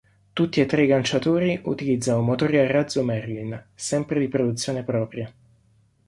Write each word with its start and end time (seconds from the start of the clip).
Tutti 0.33 0.59
e 0.59 0.65
tre 0.65 0.85
i 0.85 0.87
lanciatori 0.87 1.61
utilizzano 1.65 2.21
motori 2.23 2.57
a 2.57 2.65
razzo 2.65 3.03
Merlin, 3.03 3.65
sempre 3.75 4.19
di 4.19 4.27
produzione 4.27 4.81
propria. 4.83 5.31